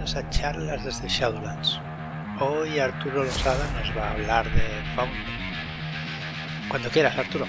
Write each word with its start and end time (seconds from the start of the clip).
bienvenidos 0.00 0.16
a 0.16 0.30
charlas 0.30 0.84
desde 0.84 1.08
Shadowlands. 1.08 1.78
Hoy 2.40 2.78
Arturo 2.78 3.22
Losada 3.24 3.66
nos 3.78 3.96
va 3.96 4.08
a 4.08 4.12
hablar 4.12 4.46
de 4.46 4.62
Foundry. 4.94 5.24
Cuando 6.70 6.88
quieras, 6.88 7.18
Arturo. 7.18 7.44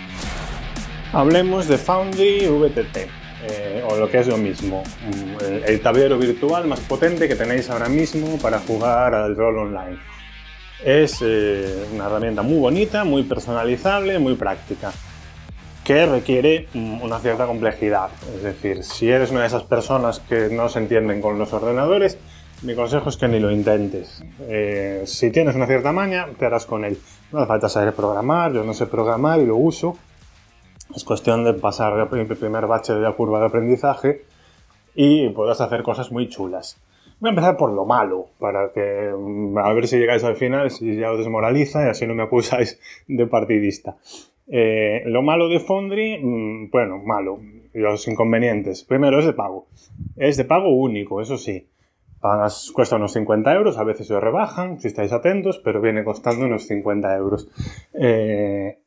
Hablemos 1.13 1.67
de 1.67 1.77
Foundry 1.77 2.47
VTT, 2.47 2.97
eh, 3.43 3.83
o 3.87 3.95
lo 3.95 4.09
que 4.09 4.19
es 4.19 4.27
lo 4.27 4.37
mismo, 4.37 4.83
el, 5.41 5.63
el 5.63 5.81
tablero 5.81 6.17
virtual 6.17 6.67
más 6.67 6.81
potente 6.81 7.27
que 7.27 7.35
tenéis 7.35 7.69
ahora 7.69 7.87
mismo 7.87 8.37
para 8.37 8.59
jugar 8.59 9.13
al 9.15 9.35
rol 9.35 9.57
online. 9.57 9.99
Es 10.83 11.19
eh, 11.21 11.85
una 11.93 12.07
herramienta 12.07 12.41
muy 12.41 12.57
bonita, 12.57 13.05
muy 13.05 13.23
personalizable, 13.23 14.19
muy 14.19 14.35
práctica 14.35 14.91
que 15.83 16.05
requiere 16.05 16.67
mm, 16.73 17.01
una 17.01 17.19
cierta 17.19 17.45
complejidad. 17.45 18.09
Es 18.35 18.43
decir, 18.43 18.83
si 18.83 19.09
eres 19.09 19.31
una 19.31 19.41
de 19.41 19.47
esas 19.47 19.63
personas 19.63 20.19
que 20.19 20.49
no 20.49 20.69
se 20.69 20.79
entienden 20.79 21.21
con 21.21 21.39
los 21.39 21.53
ordenadores, 21.53 22.17
mi 22.63 22.75
consejo 22.75 23.09
es 23.09 23.17
que 23.17 23.27
ni 23.27 23.39
lo 23.39 23.51
intentes. 23.51 24.23
Eh, 24.41 25.03
si 25.05 25.31
tienes 25.31 25.55
una 25.55 25.65
cierta 25.65 25.91
maña, 25.91 26.27
te 26.37 26.45
harás 26.45 26.65
con 26.65 26.85
él. 26.85 26.97
No 27.31 27.39
hace 27.39 27.47
falta 27.47 27.69
saber 27.69 27.93
programar, 27.93 28.53
yo 28.53 28.63
no 28.63 28.73
sé 28.73 28.85
programar 28.87 29.39
y 29.39 29.45
lo 29.45 29.55
uso. 29.55 29.97
Es 30.95 31.03
cuestión 31.03 31.43
de 31.43 31.53
pasar 31.53 32.07
el 32.13 32.27
primer 32.27 32.67
bache 32.67 32.93
de 32.93 33.01
la 33.01 33.13
curva 33.13 33.39
de 33.39 33.45
aprendizaje 33.45 34.25
y 34.93 35.29
podrás 35.29 35.61
hacer 35.61 35.83
cosas 35.83 36.11
muy 36.11 36.27
chulas. 36.29 36.77
Voy 37.19 37.29
a 37.29 37.31
empezar 37.31 37.55
por 37.55 37.71
lo 37.71 37.85
malo, 37.85 38.27
para 38.39 38.71
que 38.71 39.13
mm, 39.15 39.57
a 39.57 39.71
ver 39.73 39.87
si 39.87 39.97
llegáis 39.97 40.23
al 40.23 40.35
final, 40.35 40.71
si 40.71 40.97
ya 40.97 41.11
os 41.11 41.19
desmoraliza 41.19 41.85
y 41.85 41.89
así 41.89 42.05
no 42.07 42.15
me 42.15 42.23
acusáis 42.23 42.79
de 43.07 43.27
partidista. 43.27 43.97
Eh, 44.47 45.03
lo 45.05 45.21
malo 45.21 45.47
de 45.47 45.59
Foundry, 45.59 46.19
mm, 46.21 46.69
bueno, 46.71 46.97
malo, 46.97 47.39
los 47.73 48.07
inconvenientes. 48.07 48.83
Primero 48.83 49.19
es 49.19 49.25
de 49.25 49.33
pago. 49.33 49.67
Es 50.17 50.35
de 50.35 50.45
pago 50.45 50.69
único, 50.75 51.21
eso 51.21 51.37
sí. 51.37 51.67
Pagas, 52.21 52.71
cuesta 52.71 52.97
unos 52.97 53.13
50 53.13 53.51
euros, 53.55 53.77
a 53.79 53.83
veces 53.83 54.09
lo 54.11 54.19
rebajan, 54.19 54.79
si 54.79 54.87
estáis 54.87 55.11
atentos, 55.11 55.59
pero 55.59 55.81
viene 55.81 56.03
costando 56.03 56.45
unos 56.45 56.67
50 56.67 57.17
euros. 57.17 57.49
Eh, 57.93 58.77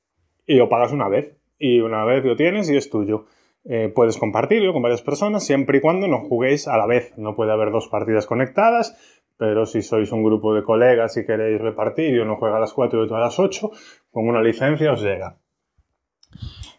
y 0.47 0.55
lo 0.55 0.69
pagas 0.69 0.92
una 0.92 1.09
vez, 1.09 1.36
y 1.59 1.81
una 1.81 2.05
vez 2.05 2.25
lo 2.25 2.36
tienes 2.36 2.70
y 2.70 2.77
es 2.77 2.91
tuyo. 2.91 3.27
Eh, 3.64 3.91
puedes 3.94 4.19
compartirlo 4.19 4.72
con 4.72 4.83
varias 4.83 5.03
personas 5.03 5.44
siempre 5.44 5.78
y 5.78 5.81
cuando 5.81 6.06
no 6.06 6.20
juguéis 6.20 6.69
a 6.69 6.77
la 6.77 6.86
vez. 6.86 7.17
No 7.17 7.34
puede 7.34 7.50
haber 7.50 7.72
dos 7.72 7.89
partidas 7.89 8.27
conectadas, 8.27 8.97
pero 9.37 9.66
si 9.66 9.83
sois 9.83 10.12
un 10.12 10.22
grupo 10.22 10.55
de 10.55 10.62
colegas 10.62 11.16
y 11.16 11.27
queréis 11.27 11.61
repartir 11.61 12.14
y 12.14 12.19
uno 12.19 12.37
juega 12.37 12.59
a 12.59 12.61
las 12.61 12.72
4 12.72 13.00
y 13.00 13.05
otro 13.05 13.16
a 13.16 13.20
las 13.20 13.41
8, 13.41 13.70
con 14.11 14.28
una 14.28 14.42
licencia 14.42 14.92
os 14.92 15.03
llega. 15.03 15.39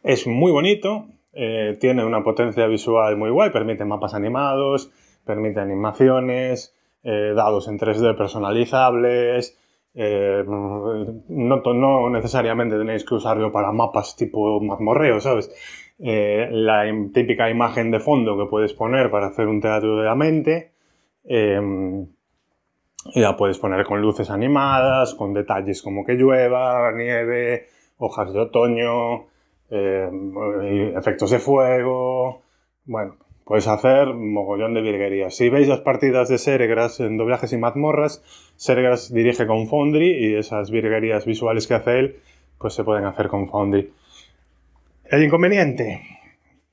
Es 0.04 0.28
muy 0.28 0.52
bonito, 0.52 1.08
eh, 1.34 1.78
tiene 1.82 2.06
una 2.06 2.24
potencia 2.24 2.68
visual 2.68 3.18
muy 3.18 3.30
guay, 3.30 3.50
permite 3.50 3.84
mapas 3.84 4.14
animados, 4.14 4.92
permite 5.26 5.60
animaciones, 5.60 6.76
eh, 7.04 7.34
dados 7.36 7.68
en 7.68 7.78
3D 7.78 8.16
personalizables. 8.16 9.58
Eh, 9.94 10.44
no, 10.46 12.10
necesariamente 12.10 12.78
tenéis 12.78 13.06
que 13.06 13.16
usarlo 13.16 13.52
para 13.52 13.72
mapas 13.72 14.16
tipo 14.16 14.60
mazmorreo, 14.62 15.20
¿sabes? 15.20 15.52
la 15.98 16.84
típica 17.14 17.50
imagen 17.50 17.90
de 17.90 18.02
fondo 18.02 18.38
que 18.38 18.50
puedes 18.50 18.74
poner 18.74 19.10
para 19.10 19.28
hacer 19.28 19.48
un 19.48 19.62
teatro 19.62 19.98
de 19.98 20.04
la 20.04 20.16
mente. 20.16 20.74
y 23.14 23.20
la 23.22 23.38
puedes 23.38 23.60
poner 23.60 23.86
con 23.86 24.02
luces 24.02 24.30
animadas, 24.30 25.14
con 25.14 25.34
detalles 25.34 25.82
como 25.82 26.04
que 26.04 26.16
llueva, 26.16 26.92
nieve, 26.92 27.68
hojas 27.98 28.34
de 28.34 28.40
otoño, 28.40 29.26
eh, 29.70 30.94
efectos 30.96 31.32
de 31.32 31.40
fuego. 31.40 32.42
Bueno, 32.86 33.18
puedes 33.46 33.68
hacer 33.68 34.14
mogollón 34.14 34.74
de 34.74 34.82
virguerías. 34.82 35.36
Si 35.36 35.50
veis 35.50 35.68
las 35.68 35.82
partidas 35.82 36.28
de 36.28 36.38
Seregras 36.38 37.00
en 37.00 37.16
doblajes 37.18 37.54
y 37.54 37.58
mazmorras, 37.58 38.24
Seregras 38.58 39.14
dirige 39.14 39.48
con 39.48 39.68
Foundry 39.68 40.12
y 40.12 40.36
esas 40.36 40.72
virguerías 40.72 41.26
visuales 41.26 41.68
que 41.68 41.76
hace 41.76 42.00
él, 42.00 42.16
pues 42.58 42.74
se 42.74 42.84
pueden 42.84 43.06
hacer 43.06 43.28
con 43.28 43.48
Foundry. 43.48 43.94
El 45.06 45.24
inconveniente, 45.24 46.02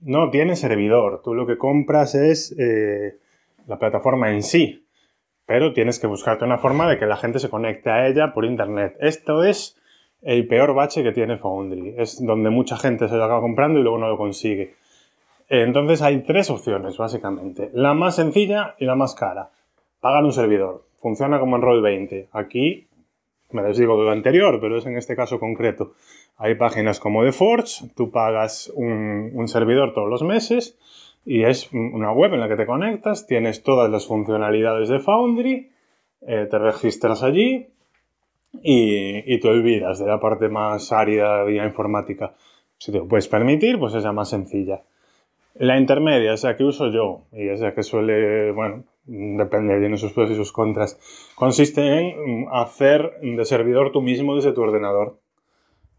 no 0.01 0.31
tiene 0.31 0.57
servidor. 0.57 1.21
Tú 1.23 1.35
lo 1.35 1.47
que 1.47 1.59
compras 1.59 2.15
es 2.15 2.55
eh, 2.59 3.19
la 3.67 3.79
plataforma 3.79 4.31
en 4.31 4.43
sí, 4.43 4.87
pero 5.47 5.75
tienes 5.75 5.99
que 5.99 6.07
buscarte 6.07 6.45
una 6.45 6.59
forma 6.59 6.89
de 6.89 6.99
que 6.99 7.07
la 7.07 7.17
gente 7.17 7.39
se 7.39 7.51
conecte 7.51 7.91
a 7.91 8.09
ella 8.09 8.33
por 8.33 8.47
internet. 8.47 8.97
Esto 9.01 9.45
es 9.45 9.79
el 10.23 10.47
peor 10.47 10.75
bache 10.75 11.03
que 11.03 11.13
tiene 11.13 11.37
Foundry. 11.37 11.95
Es 11.99 12.25
donde 12.25 12.49
mucha 12.49 12.79
gente 12.79 13.09
se 13.09 13.17
lo 13.17 13.25
acaba 13.25 13.43
comprando 13.43 13.79
y 13.79 13.83
luego 13.83 13.99
no 13.99 14.09
lo 14.09 14.17
consigue. 14.17 14.75
Entonces 15.55 16.01
hay 16.01 16.23
tres 16.23 16.49
opciones, 16.49 16.97
básicamente. 16.97 17.71
La 17.75 17.93
más 17.93 18.17
sencilla 18.17 18.75
y 18.79 18.87
la 18.87 18.95
más 18.95 19.15
cara. 19.15 19.51
Pagar 20.01 20.25
un 20.25 20.33
servidor. 20.33 20.87
Funciona 20.97 21.39
como 21.39 21.57
en 21.57 21.63
Roll20. 21.63 22.29
Aquí, 22.33 22.89
me 23.51 23.63
les 23.63 23.77
digo 23.77 23.99
de 23.99 24.05
lo 24.05 24.13
anterior, 24.13 24.59
pero 24.63 24.79
es 24.79 24.87
en 24.87 24.97
este 24.97 25.15
caso 25.15 25.39
concreto. 25.39 25.93
Hay 26.39 26.55
páginas 26.55 27.01
como 27.01 27.23
The 27.23 27.33
Forge, 27.33 27.91
tú 27.95 28.11
pagas 28.11 28.73
un, 28.75 29.47
servidor 29.47 29.93
todos 29.93 30.09
los 30.09 30.23
meses 30.23 30.79
y 31.27 31.43
es 31.43 31.71
una 31.75 32.13
web 32.13 32.33
en 32.33 32.41
la 32.41 32.49
que 32.49 32.57
te 32.57 32.65
conectas, 32.65 33.27
tienes 33.27 33.63
todas 33.63 33.91
las 33.91 34.07
funcionalidades 34.07 34.89
de 34.89 35.01
Foundry, 35.01 35.71
eh, 36.23 36.49
te 36.51 36.59
registras 36.59 37.23
allí, 37.23 37.67
y, 38.63 39.39
te 39.39 39.49
olvidas 39.49 39.99
de 39.99 40.07
la 40.07 40.19
parte 40.19 40.49
más 40.49 40.93
árida 40.93 41.45
de 41.45 41.53
la 41.53 41.67
informática. 41.67 42.35
Si 42.79 42.91
te 42.91 42.99
lo 42.99 43.07
puedes 43.07 43.29
permitir, 43.29 43.79
pues 43.79 43.93
es 43.93 44.03
la 44.03 44.13
más 44.13 44.31
sencilla. 44.31 44.83
La 45.55 45.79
intermedia, 45.79 46.33
esa 46.33 46.57
que 46.57 46.65
uso 46.65 46.91
yo, 46.91 47.27
y 47.33 47.49
esa 47.49 47.75
que 47.75 47.83
suele, 47.83 48.53
bueno, 48.53 48.85
depende, 49.05 49.79
tiene 49.81 49.97
sus 49.99 50.13
pros 50.13 50.31
y 50.31 50.35
sus 50.35 50.53
contras, 50.53 50.99
consiste 51.35 51.83
en 51.83 52.47
hacer 52.51 53.21
de 53.21 53.45
servidor 53.45 53.93
tú 53.93 54.01
mismo 54.01 54.35
desde 54.35 54.53
tu 54.53 54.63
ordenador. 54.63 55.21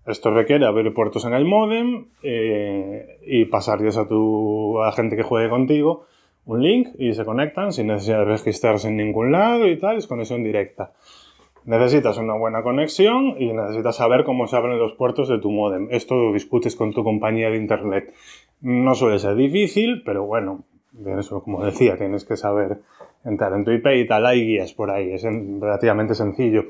Esto 0.06 0.31
requiere 0.31 0.66
abrir 0.66 0.94
puertos 0.94 1.24
en 1.25 1.34
el 1.34 1.46
modem 1.46 2.08
eh, 2.24 3.19
y 3.25 3.46
pasarles 3.46 3.97
a, 3.97 4.08
tu, 4.08 4.81
a 4.81 4.92
gente 4.92 5.16
que 5.16 5.24
juegue 5.24 5.50
contigo 5.50 6.06
un 6.46 6.62
link 6.62 6.90
y 6.97 7.13
se 7.13 7.25
conectan 7.25 7.72
sin 7.72 7.88
necesidad 7.88 8.19
de 8.19 8.25
registrarse 8.25 8.90
en 8.90 8.97
ningún 8.97 9.31
lado 9.31 9.68
y 9.68 9.78
tal, 9.78 9.97
es 9.97 10.08
conexión 10.08 10.44
directa. 10.44 10.94
Necesitas 11.66 12.18
una 12.18 12.34
buena 12.34 12.62
conexión 12.62 13.35
y 13.40 13.53
necesitas 13.53 13.96
saber 13.96 14.25
cómo 14.25 14.47
se 14.47 14.57
abren 14.57 14.79
los 14.79 14.94
puertos 14.94 15.29
de 15.29 15.40
tu 15.40 15.50
modem. 15.50 15.88
Esto 15.91 16.16
lo 16.16 16.34
discutes 16.34 16.75
con 16.75 16.91
tu 16.91 17.03
compañía 17.03 17.50
de 17.50 17.57
internet. 17.57 18.13
No 18.62 18.96
suele 18.96 19.19
ser 19.19 19.35
difícil, 19.35 20.03
pero 20.06 20.25
bueno, 20.25 20.63
eso, 21.06 21.41
como 21.41 21.63
decía, 21.63 21.97
tienes 21.97 22.25
que 22.25 22.35
saber 22.35 22.81
entrar 23.24 23.53
en 23.53 23.63
tu 23.63 23.72
IP 23.72 23.88
y 23.96 24.06
tal. 24.06 24.25
Hay 24.25 24.46
guías 24.46 24.74
por 24.74 24.91
ahí, 24.91 25.13
es 25.13 25.24
relativamente 25.24 26.16
sencillo. 26.16 26.66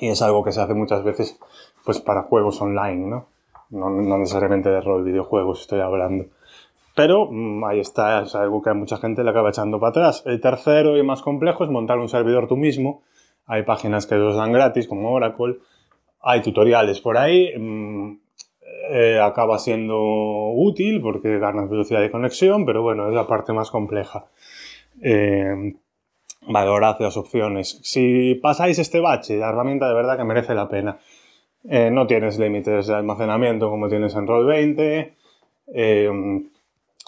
Y 0.00 0.08
es 0.08 0.22
algo 0.22 0.44
que 0.44 0.52
se 0.52 0.60
hace 0.60 0.74
muchas 0.74 1.02
veces 1.02 1.38
pues 1.84 2.00
para 2.00 2.22
juegos 2.22 2.60
online, 2.60 3.06
¿no? 3.08 3.26
No, 3.70 3.90
necesariamente 4.18 4.68
de 4.68 4.80
rol, 4.80 5.04
videojuegos 5.04 5.62
estoy 5.62 5.80
hablando. 5.80 6.26
Pero 6.94 7.28
mm, 7.30 7.64
ahí 7.64 7.80
está, 7.80 8.22
es 8.22 8.34
algo 8.36 8.62
que 8.62 8.70
a 8.70 8.74
mucha 8.74 8.98
gente 8.98 9.24
le 9.24 9.30
acaba 9.30 9.48
echando 9.48 9.80
para 9.80 9.90
atrás. 9.90 10.22
El 10.26 10.40
tercero 10.40 10.96
y 10.96 11.02
más 11.02 11.22
complejo 11.22 11.64
es 11.64 11.70
montar 11.70 11.98
un 11.98 12.08
servidor 12.08 12.46
tú 12.46 12.56
mismo 12.56 13.02
hay 13.46 13.62
páginas 13.62 14.06
que 14.06 14.16
los 14.16 14.36
dan 14.36 14.52
gratis, 14.52 14.86
como 14.88 15.12
Oracle. 15.12 15.58
Hay 16.20 16.42
tutoriales 16.42 17.00
por 17.00 17.16
ahí. 17.16 17.56
Mm, 17.56 18.18
eh, 18.90 19.20
acaba 19.20 19.58
siendo 19.58 19.98
útil 19.98 21.00
porque 21.00 21.38
ganas 21.38 21.68
velocidad 21.68 22.00
de 22.00 22.10
conexión, 22.10 22.64
pero 22.66 22.82
bueno, 22.82 23.08
es 23.08 23.14
la 23.14 23.26
parte 23.26 23.52
más 23.52 23.70
compleja. 23.70 24.26
Eh, 25.02 25.74
valorad 26.46 26.96
las 27.00 27.16
opciones. 27.16 27.80
Si 27.82 28.34
pasáis 28.36 28.78
este 28.78 29.00
bache, 29.00 29.36
la 29.36 29.48
herramienta 29.48 29.88
de 29.88 29.94
verdad 29.94 30.16
que 30.16 30.24
merece 30.24 30.54
la 30.54 30.68
pena. 30.68 30.98
Eh, 31.68 31.90
no 31.90 32.06
tienes 32.06 32.38
límites 32.38 32.86
de 32.86 32.94
almacenamiento 32.94 33.70
como 33.70 33.88
tienes 33.88 34.14
en 34.14 34.26
Roll20. 34.26 35.12
Eh, 35.74 36.10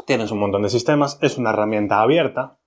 tienes 0.07 0.31
un 0.31 0.39
montón 0.39 0.63
de 0.63 0.69
sistemas. 0.69 1.19
Es 1.23 1.39
una 1.39 1.51
herramienta 1.51 2.01
abierta. 2.01 2.58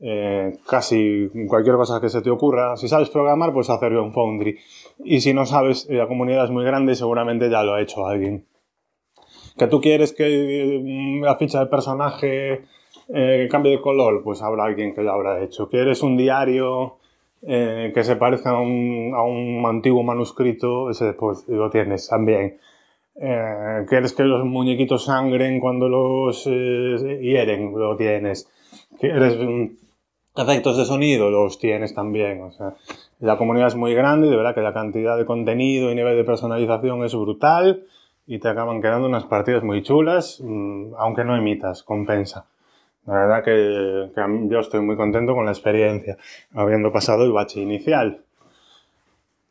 Eh, 0.00 0.58
casi 0.68 1.30
cualquier 1.48 1.76
cosa 1.76 2.00
que 2.00 2.08
se 2.08 2.20
te 2.20 2.30
ocurra. 2.30 2.76
Si 2.76 2.88
sabes 2.88 3.10
programar, 3.10 3.52
pues 3.52 3.70
hacerlo 3.70 4.04
en 4.04 4.12
Foundry. 4.12 4.58
Y 5.04 5.20
si 5.20 5.32
no 5.32 5.46
sabes, 5.46 5.86
la 5.88 6.08
comunidad 6.08 6.44
es 6.44 6.50
muy 6.50 6.64
grande 6.64 6.94
seguramente 6.94 7.48
ya 7.50 7.62
lo 7.62 7.74
ha 7.74 7.80
hecho 7.80 8.06
alguien. 8.06 8.46
Que 9.56 9.66
tú 9.68 9.80
quieres 9.80 10.12
que 10.12 10.80
mm, 10.82 11.22
la 11.22 11.36
ficha 11.36 11.60
de 11.60 11.66
personaje 11.66 12.64
eh, 13.08 13.48
cambie 13.50 13.72
de 13.72 13.80
color, 13.80 14.22
pues 14.22 14.42
habrá 14.42 14.64
alguien 14.64 14.94
que 14.94 15.02
lo 15.02 15.12
habrá 15.12 15.42
hecho. 15.42 15.68
¿Quieres 15.68 16.02
un 16.02 16.16
diario 16.16 16.96
eh, 17.42 17.92
que 17.94 18.04
se 18.04 18.16
parezca 18.16 18.50
a 18.50 18.60
un, 18.60 19.12
a 19.14 19.22
un, 19.22 19.64
antiguo 19.66 20.02
manuscrito? 20.02 20.90
Ese 20.90 21.12
pues 21.12 21.46
lo 21.48 21.70
tienes 21.70 22.08
también. 22.08 22.58
¿Quieres 23.14 24.12
que 24.12 24.24
los 24.24 24.44
muñequitos 24.44 25.04
sangren 25.04 25.60
cuando 25.60 25.88
los 25.88 26.44
hieren? 26.44 27.72
Lo 27.78 27.96
tienes. 27.96 28.48
¿Quieres 28.98 29.36
efectos 30.36 30.76
de 30.76 30.84
sonido 30.84 31.30
los 31.30 31.58
tienes 31.58 31.94
también. 31.94 32.42
O 32.42 32.50
sea, 32.50 32.74
la 33.20 33.36
comunidad 33.36 33.68
es 33.68 33.76
muy 33.76 33.94
grande 33.94 34.26
y 34.26 34.30
de 34.30 34.36
verdad 34.36 34.54
que 34.54 34.60
la 34.60 34.74
cantidad 34.74 35.16
de 35.16 35.24
contenido 35.24 35.90
y 35.90 35.94
nivel 35.94 36.16
de 36.16 36.24
personalización 36.24 37.04
es 37.04 37.14
brutal 37.14 37.84
y 38.26 38.38
te 38.38 38.48
acaban 38.48 38.80
quedando 38.80 39.06
unas 39.06 39.24
partidas 39.24 39.62
muy 39.62 39.82
chulas, 39.82 40.40
mm, 40.42 40.94
aunque 40.98 41.24
no 41.24 41.36
emitas, 41.36 41.82
compensa. 41.82 42.46
La 43.06 43.14
verdad 43.14 43.44
que, 43.44 44.10
yo 44.48 44.60
estoy 44.60 44.80
muy 44.80 44.96
contento 44.96 45.34
con 45.34 45.44
la 45.44 45.50
experiencia, 45.50 46.16
habiendo 46.54 46.90
pasado 46.90 47.24
el 47.24 47.32
bache 47.32 47.60
inicial. 47.60 48.22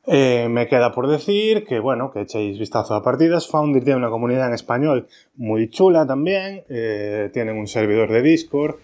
Eh, 0.05 0.47
me 0.49 0.67
queda 0.67 0.91
por 0.91 1.07
decir 1.07 1.63
que, 1.63 1.79
bueno, 1.79 2.11
que 2.11 2.21
echéis 2.21 2.59
vistazo 2.59 2.93
a 2.93 3.03
partidas. 3.03 3.47
Foundry 3.47 3.81
tiene 3.81 3.99
una 3.99 4.09
comunidad 4.09 4.47
en 4.47 4.53
español 4.53 5.07
muy 5.35 5.69
chula 5.69 6.05
también. 6.05 6.63
Eh, 6.69 7.29
tienen 7.33 7.57
un 7.57 7.67
servidor 7.67 8.11
de 8.11 8.21
Discord 8.21 8.75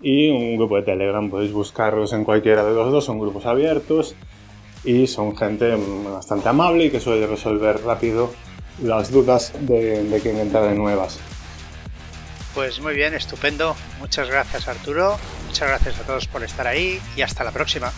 y 0.00 0.30
un 0.30 0.56
grupo 0.56 0.76
de 0.76 0.82
Telegram. 0.82 1.28
Podéis 1.28 1.52
buscarlos 1.52 2.12
en 2.14 2.24
cualquiera 2.24 2.64
de 2.64 2.74
los 2.74 2.90
dos, 2.90 3.04
son 3.04 3.18
grupos 3.18 3.44
abiertos 3.44 4.16
y 4.84 5.06
son 5.06 5.36
gente 5.36 5.76
bastante 6.10 6.48
amable 6.48 6.86
y 6.86 6.90
que 6.90 7.00
suele 7.00 7.26
resolver 7.26 7.82
rápido 7.84 8.30
las 8.82 9.12
dudas 9.12 9.52
de, 9.60 10.04
de 10.04 10.20
quien 10.20 10.38
entra 10.38 10.62
de 10.62 10.74
nuevas. 10.74 11.20
Pues 12.54 12.80
muy 12.80 12.94
bien, 12.94 13.14
estupendo. 13.14 13.76
Muchas 14.00 14.28
gracias 14.28 14.68
Arturo, 14.68 15.16
muchas 15.46 15.68
gracias 15.68 16.00
a 16.00 16.02
todos 16.02 16.26
por 16.26 16.42
estar 16.42 16.66
ahí 16.66 16.98
y 17.16 17.22
hasta 17.22 17.44
la 17.44 17.50
próxima. 17.50 17.92